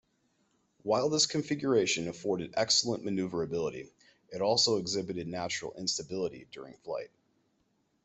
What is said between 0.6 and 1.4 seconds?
While this